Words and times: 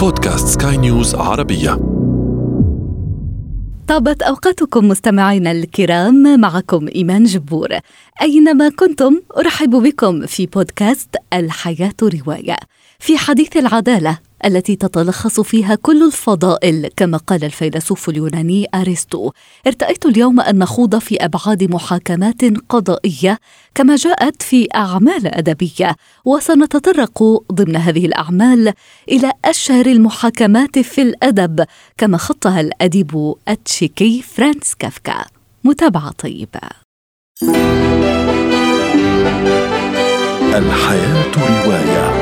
بودكاست 0.00 0.62
سكاي 0.62 0.76
نيوز 0.76 1.14
عربية. 1.14 1.70
طابت 3.88 4.22
أوقاتكم 4.22 4.88
مستمعينا 4.88 5.52
الكرام 5.52 6.40
معكم 6.40 6.88
إيمان 6.88 7.24
جبور. 7.24 7.68
أينما 8.22 8.68
كنتم 8.68 9.20
أرحب 9.36 9.70
بكم 9.70 10.26
في 10.26 10.46
بودكاست 10.46 11.16
الحياة 11.32 11.92
رواية. 12.02 12.56
في 12.98 13.18
حديث 13.18 13.56
العدالة 13.56 14.18
التي 14.44 14.76
تتلخص 14.76 15.40
فيها 15.40 15.74
كل 15.74 16.06
الفضائل 16.06 16.88
كما 16.96 17.18
قال 17.18 17.44
الفيلسوف 17.44 18.08
اليوناني 18.08 18.66
أرسطو. 18.74 19.32
ارتأيت 19.66 20.06
اليوم 20.06 20.40
أن 20.40 20.58
نخوض 20.58 20.98
في 20.98 21.16
أبعاد 21.24 21.64
محاكمات 21.64 22.42
قضائية 22.68 23.38
كما 23.74 23.96
جاءت 23.96 24.42
في 24.42 24.68
أعمال 24.74 25.26
أدبية 25.26 25.96
وسنتطرق 26.24 27.42
ضمن 27.52 27.76
هذه 27.76 28.06
الأعمال 28.06 28.72
إلى 29.08 29.32
أشهر 29.44 29.86
المحاكمات 29.86 30.78
في 30.78 31.02
الأدب 31.02 31.64
كما 31.98 32.18
خطها 32.18 32.60
الأديب 32.60 33.34
التشيكي 33.48 34.22
فرانس 34.22 34.74
كافكا. 34.78 35.24
متابعة 35.64 36.10
طيبة. 36.10 36.60
الحياة 40.54 41.32
رواية. 41.36 42.19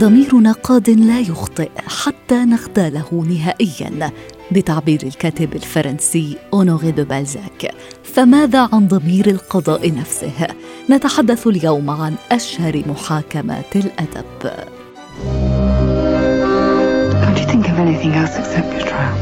ضميرنا 0.00 0.52
قاض 0.52 0.90
لا 0.90 1.20
يخطئ 1.20 1.70
حتى 1.86 2.44
نغتاله 2.44 3.24
نهائيا 3.28 4.10
بتعبير 4.52 5.02
الكاتب 5.02 5.54
الفرنسي 5.54 6.36
اونوري 6.52 6.90
دو 6.90 7.04
بالزاك 7.04 7.74
فماذا 8.04 8.68
عن 8.72 8.88
ضمير 8.88 9.30
القضاء 9.30 9.94
نفسه 9.94 10.46
نتحدث 10.90 11.46
اليوم 11.46 11.90
عن 11.90 12.14
أشهر 12.32 12.82
محاكمات 12.86 13.76
الأدب 13.76 14.50
you 17.40 17.46
think 17.52 17.68
of 17.72 17.78
anything 17.86 18.12
else 18.12 18.34
except 18.42 18.68
your 18.74 18.86
trial? 18.92 19.16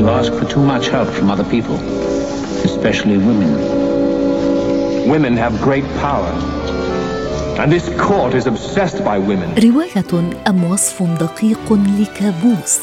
You 0.00 0.08
ask 0.08 0.32
for 0.38 0.46
too 0.54 0.64
much 0.72 0.86
help 0.88 1.08
from 1.08 1.30
other 1.34 1.48
people, 1.54 1.78
especially 2.70 3.18
women. 3.28 3.52
Women 5.14 5.36
have 5.36 5.52
great 5.68 5.86
power. 6.06 6.32
And 7.58 7.72
this 7.72 7.88
court 8.08 8.34
is 8.34 8.46
obsessed 8.46 8.98
by 9.02 9.18
women. 9.18 9.64
رواية 9.64 10.34
أم 10.48 10.64
وصف 10.64 11.02
دقيق 11.02 11.72
لكابوس 11.72 12.78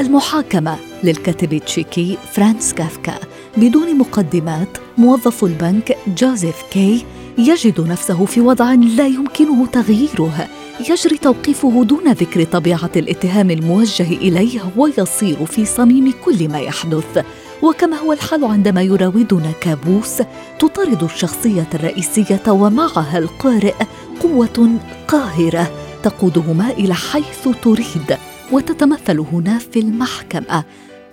المحاكمة 0.00 0.76
للكاتب 1.04 1.52
التشيكي 1.52 2.18
فرانس 2.32 2.72
كافكا. 2.72 3.14
بدون 3.56 3.98
مقدمات 3.98 4.68
موظف 4.98 5.44
البنك 5.44 5.96
جوزيف 6.06 6.62
كي 6.70 7.04
يجد 7.38 7.80
نفسه 7.80 8.24
في 8.24 8.40
وضع 8.40 8.72
لا 8.72 9.06
يمكنه 9.06 9.66
تغييره. 9.66 10.48
يجري 10.90 11.18
توقيفه 11.18 11.84
دون 11.84 12.12
ذكر 12.12 12.44
طبيعة 12.44 12.90
الاتهام 12.96 13.50
الموجه 13.50 14.08
إليه 14.08 14.60
ويصير 14.76 15.46
في 15.46 15.64
صميم 15.64 16.12
كل 16.24 16.48
ما 16.48 16.58
يحدث. 16.58 17.24
وكما 17.62 17.96
هو 17.96 18.12
الحال 18.12 18.44
عندما 18.44 18.82
يراودنا 18.82 19.52
كابوس 19.60 20.22
تطارد 20.58 21.02
الشخصية 21.02 21.68
الرئيسية 21.74 22.42
ومعها 22.48 23.18
القارئ 23.18 23.74
قوة 24.22 24.78
قاهرة 25.08 25.72
تقودهما 26.02 26.70
إلى 26.70 26.94
حيث 26.94 27.48
تريد 27.62 28.16
وتتمثل 28.52 29.18
هنا 29.18 29.58
في 29.58 29.78
المحكمة 29.78 30.64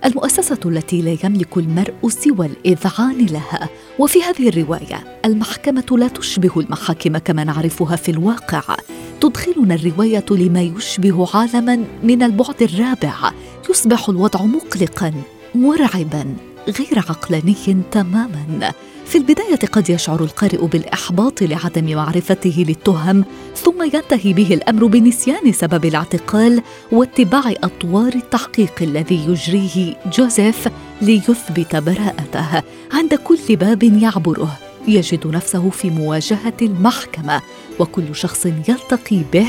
المؤسسة 0.04 0.58
التي 0.66 1.02
لا 1.02 1.16
يملك 1.24 1.56
المرء 1.56 2.08
سوى 2.08 2.46
الإذعان 2.46 3.26
لها. 3.26 3.68
وفي 3.98 4.22
هذه 4.22 4.48
الرواية 4.48 5.20
المحكمة 5.24 5.84
لا 5.90 6.08
تشبه 6.08 6.60
المحاكم 6.60 7.18
كما 7.18 7.44
نعرفها 7.44 7.96
في 7.96 8.10
الواقع. 8.10 8.76
تدخلنا 9.20 9.74
الرواية 9.74 10.24
لما 10.30 10.62
يشبه 10.62 11.28
عالما 11.34 11.84
من 12.02 12.22
البعد 12.22 12.62
الرابع 12.62 13.30
يصبح 13.70 14.08
الوضع 14.08 14.42
مقلقا 14.42 15.12
مرعبا 15.54 16.36
غير 16.68 16.98
عقلاني 16.98 17.56
تماما. 17.90 18.72
في 19.06 19.18
البداية 19.18 19.58
قد 19.72 19.90
يشعر 19.90 20.24
القارئ 20.24 20.66
بالإحباط 20.66 21.42
لعدم 21.42 21.94
معرفته 21.94 22.64
للتهم 22.68 23.24
ثم 23.56 23.82
ينتهي 23.82 24.32
به 24.32 24.54
الأمر 24.54 24.86
بنسيان 24.86 25.52
سبب 25.52 25.84
الاعتقال 25.84 26.62
واتباع 26.92 27.54
أطوار 27.64 28.12
التحقيق 28.14 28.72
الذي 28.82 29.24
يجريه 29.28 29.96
جوزيف 30.12 30.68
ليثبت 31.02 31.76
براءته. 31.76 32.62
عند 32.92 33.14
كل 33.14 33.56
باب 33.56 33.82
يعبره 33.82 34.58
يجد 34.88 35.26
نفسه 35.26 35.70
في 35.70 35.90
مواجهة 35.90 36.56
المحكمة 36.62 37.42
وكل 37.78 38.16
شخص 38.16 38.46
يلتقي 38.46 39.22
به 39.32 39.46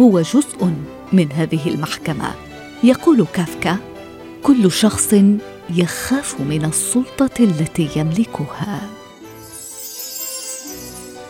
هو 0.00 0.20
جزء 0.20 0.72
من 1.12 1.32
هذه 1.32 1.68
المحكمة. 1.68 2.34
يقول 2.84 3.26
كافكا 3.34 3.76
كل 4.42 4.72
شخص 4.72 5.14
يخاف 5.70 6.40
من 6.40 6.64
السلطة 6.64 7.30
التي 7.40 7.88
يملكها. 7.96 8.80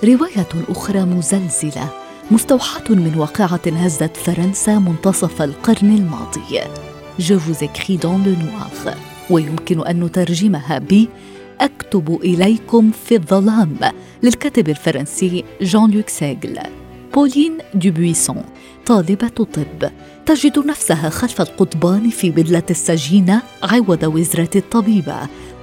رواية 0.04 0.48
أخرى 0.68 1.00
مزلزلة 1.00 1.88
مستوحاة 2.30 2.84
من 2.90 3.14
واقعة 3.16 3.60
هزت 3.66 4.16
فرنسا 4.16 4.78
منتصف 4.78 5.42
القرن 5.42 5.96
الماضي. 5.96 6.60
Je 7.18 7.34
vous 7.34 7.64
écris 7.64 7.96
dans 7.96 8.18
le 8.18 8.34
noir. 8.34 8.96
ويمكن 9.30 9.86
أن 9.86 10.04
نترجمها 10.04 10.78
ب 10.78 11.06
أكتب 11.60 12.20
إليكم 12.22 12.90
في 13.06 13.14
الظلام 13.14 13.76
للكاتب 14.22 14.68
الفرنسي 14.68 15.44
جان 15.60 15.90
لوك 15.90 16.08
سيغل 16.08 16.58
بولين 17.14 17.58
دوبويسون 17.74 18.44
طالبة 18.86 19.28
طب 19.28 19.90
تجد 20.26 20.58
نفسها 20.66 21.10
خلف 21.10 21.40
القضبان 21.40 22.10
في 22.10 22.30
بدلة 22.30 22.62
السجينة 22.70 23.42
عوض 23.62 24.02
وزرة 24.02 24.50
الطبيبة. 24.56 25.16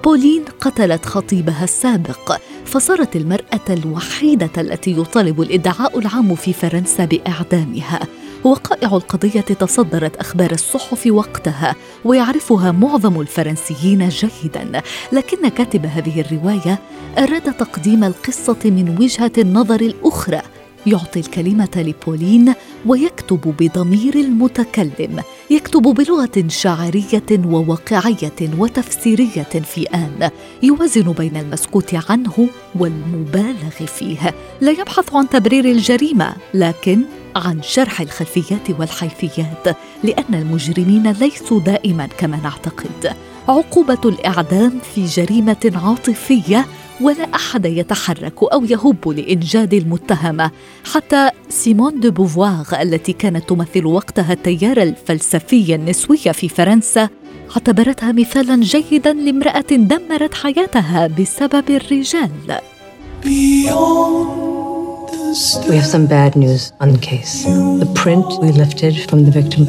بولين 0.03 0.43
قتلت 0.61 1.05
خطيبها 1.05 1.63
السابق 1.63 2.37
فصارت 2.65 3.15
المرأة 3.15 3.65
الوحيدة 3.69 4.49
التي 4.57 4.91
يطالب 4.91 5.41
الإدعاء 5.41 5.99
العام 5.99 6.35
في 6.35 6.53
فرنسا 6.53 7.05
بإعدامها. 7.05 7.99
وقائع 8.43 8.95
القضية 8.95 9.41
تصدرت 9.41 10.15
أخبار 10.15 10.51
الصحف 10.51 11.07
وقتها 11.07 11.75
ويعرفها 12.05 12.71
معظم 12.71 13.21
الفرنسيين 13.21 14.09
جيدا. 14.09 14.81
لكن 15.11 15.47
كاتب 15.47 15.85
هذه 15.85 16.21
الرواية 16.21 16.79
أراد 17.17 17.53
تقديم 17.53 18.03
القصة 18.03 18.59
من 18.65 18.97
وجهة 18.99 19.31
النظر 19.37 19.81
الأخرى 19.81 20.41
يعطي 20.87 21.19
الكلمة 21.19 21.69
لبولين 21.75 22.53
ويكتب 22.85 23.55
بضمير 23.59 24.15
المتكلم. 24.15 25.21
يكتب 25.49 25.81
بلغة 25.81 26.47
شاعرية 26.47 27.23
وواقعية 27.45 28.57
وتفسيرية 28.57 29.43
في 29.43 29.83
آن. 29.83 30.29
يوازن 30.63 31.11
بين 31.11 31.37
المسكوت 31.37 31.95
عنه 32.09 32.49
والمبالغ 32.75 33.69
فيه. 33.69 34.35
لا 34.61 34.71
يبحث 34.71 35.15
عن 35.15 35.29
تبرير 35.29 35.65
الجريمة 35.65 36.35
لكن 36.53 37.01
عن 37.35 37.61
شرح 37.61 38.01
الخلفيات 38.01 38.69
والحيثيات 38.79 39.77
لأن 40.03 40.33
المجرمين 40.33 41.11
ليسوا 41.11 41.59
دائما 41.59 42.05
كما 42.05 42.37
نعتقد. 42.43 43.15
عقوبة 43.47 43.99
الإعدام 44.05 44.79
في 44.95 45.05
جريمة 45.05 45.71
عاطفية 45.75 46.65
ولا 47.01 47.35
أحد 47.35 47.65
يتحرك 47.65 48.43
أو 48.53 48.65
يهب 48.65 49.09
لإنجاد 49.09 49.73
المتهمة 49.73 50.51
حتى 50.93 51.29
سيمون 51.49 51.99
دو 51.99 52.11
بوفوار 52.11 52.65
التي 52.81 53.13
كانت 53.13 53.49
تمثل 53.49 53.85
وقتها 53.85 54.33
التيار 54.33 54.81
الفلسفي 54.81 55.75
النسوي 55.75 56.17
في 56.17 56.49
فرنسا 56.49 57.09
اعتبرتها 57.51 58.11
مثالا 58.11 58.61
جيدا 58.61 59.13
لامرأة 59.13 59.61
دمرت 59.69 60.33
حياتها 60.33 61.07
بسبب 61.07 61.69
الرجال 61.69 62.31
We 65.69 65.75
have 65.75 65.85
some 65.85 66.07
bad 66.07 66.35
news 66.35 66.73
on 66.81 66.91
the 66.91 66.99
case. 66.99 67.43
The 67.83 67.91
print 67.95 68.25
we 68.41 68.51
lifted 68.51 68.93
from 69.09 69.23
the 69.25 69.31
victim 69.31 69.63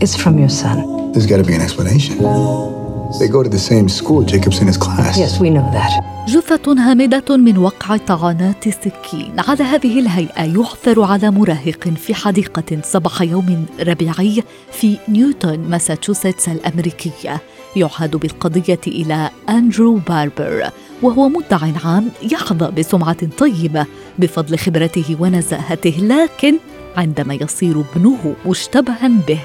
is 0.00 0.16
from 0.16 0.38
your 0.38 0.48
son. 0.48 1.12
There's 1.12 1.26
got 1.26 1.38
to 1.38 1.44
be 1.44 1.54
an 1.54 1.60
explanation. 1.60 2.79
They 3.18 3.28
go 3.28 3.42
to 3.42 3.48
the 3.48 3.58
same 3.58 3.88
school. 3.88 4.22
Jacob's 4.22 4.60
in 4.60 4.66
his 4.66 4.76
class. 4.76 5.18
Yes, 5.18 5.40
we 5.40 5.50
know 5.50 5.68
that. 5.72 5.90
جثة 6.28 6.72
هامدة 6.72 7.36
من 7.36 7.58
وقع 7.58 7.96
طعنات 7.96 8.66
السكين 8.66 9.32
على 9.48 9.64
هذه 9.64 10.00
الهيئة 10.00 10.42
يعثر 10.58 11.02
على 11.02 11.30
مراهق 11.30 11.88
في 11.88 12.14
حديقة 12.14 12.80
صباح 12.82 13.22
يوم 13.22 13.66
ربيعي 13.80 14.42
في 14.72 14.96
نيوتن 15.08 15.60
ماساتشوستس 15.60 16.48
الأمريكية 16.48 17.40
يعهد 17.76 18.16
بالقضية 18.16 18.80
إلى 18.86 19.30
أندرو 19.48 19.94
باربر 19.94 20.70
وهو 21.02 21.28
مدع 21.28 21.58
عام 21.84 22.08
يحظى 22.32 22.70
بسمعة 22.70 23.26
طيبة 23.38 23.86
بفضل 24.18 24.58
خبرته 24.58 25.16
ونزاهته 25.20 25.94
لكن 26.00 26.54
عندما 26.96 27.34
يصير 27.34 27.84
ابنه 27.94 28.34
مشتبها 28.46 29.10
به 29.28 29.40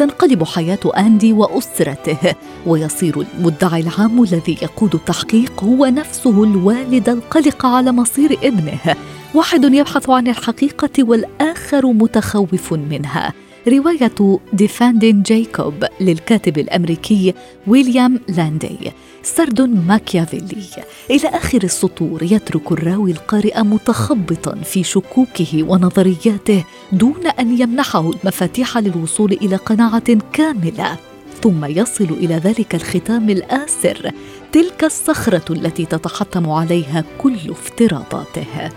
تنقلب 0.00 0.44
حياة 0.44 0.78
أندي 0.98 1.32
وأسرته 1.32 2.34
ويصير 2.66 3.20
المدعي 3.20 3.80
العام 3.80 4.22
الذي 4.22 4.58
يقود 4.62 4.94
التحقيق 4.94 5.64
هو 5.64 5.86
نفسه 5.86 6.44
الوالد 6.44 7.08
القلق 7.08 7.66
على 7.66 7.92
مصير 7.92 8.38
ابنه 8.42 8.96
واحد 9.34 9.64
يبحث 9.64 10.10
عن 10.10 10.28
الحقيقة 10.28 10.90
والآخر 10.98 11.50
آخر 11.80 11.86
متخوف 11.86 12.72
منها. 12.72 13.32
رواية 13.68 14.38
ديفاندين 14.52 15.22
جايكوب 15.22 15.84
للكاتب 16.00 16.58
الأمريكي 16.58 17.34
ويليام 17.66 18.20
لاندي 18.28 18.92
سرد 19.22 19.60
ماكيافيلي. 19.60 20.64
إلى 21.10 21.28
آخر 21.28 21.62
السطور 21.62 22.22
يترك 22.22 22.72
الراوي 22.72 23.10
القارئ 23.10 23.62
متخبطا 23.62 24.54
في 24.54 24.82
شكوكه 24.82 25.62
ونظرياته 25.62 26.64
دون 26.92 27.26
أن 27.26 27.60
يمنحه 27.60 28.10
المفاتيح 28.10 28.78
للوصول 28.78 29.32
إلى 29.32 29.56
قناعة 29.56 30.18
كاملة. 30.32 30.96
ثم 31.42 31.64
يصل 31.64 32.04
إلى 32.04 32.34
ذلك 32.34 32.74
الختام 32.74 33.30
الآسر 33.30 34.10
تلك 34.52 34.84
الصخرة 34.84 35.52
التي 35.52 35.84
تتحطم 35.84 36.50
عليها 36.50 37.04
كل 37.18 37.36
افتراضاته. 37.50 38.70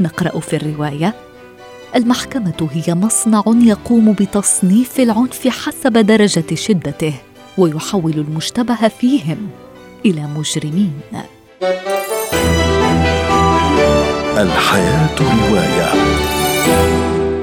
نقرأ 0.00 0.40
في 0.40 0.56
الرواية 0.56 1.14
المحكمة 1.96 2.68
هي 2.72 2.94
مصنع 2.94 3.42
يقوم 3.46 4.12
بتصنيف 4.12 5.00
العنف 5.00 5.48
حسب 5.48 5.92
درجة 5.92 6.54
شدته 6.54 7.14
ويحول 7.58 8.12
المشتبه 8.12 8.88
فيهم 8.88 9.48
إلى 10.06 10.22
مجرمين. 10.36 11.00
الحياة 14.36 15.16
رواية 15.20 15.92